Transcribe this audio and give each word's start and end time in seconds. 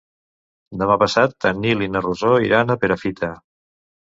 Demà 0.81 0.95
passat 1.03 1.47
en 1.49 1.61
Nil 1.67 1.83
i 1.89 1.91
na 1.97 2.01
Rosó 2.07 2.33
iran 2.47 2.77
a 2.77 2.79
Perafita. 2.85 3.31